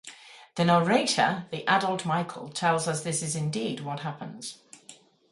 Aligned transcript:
The 0.55 0.65
narrator, 0.65 1.45
the 1.51 1.63
adult 1.67 2.07
Michael, 2.07 2.49
tells 2.49 2.87
us 2.87 3.03
this 3.03 3.21
is 3.21 3.35
indeed 3.35 3.81
what 3.81 3.99
happens. 3.99 4.57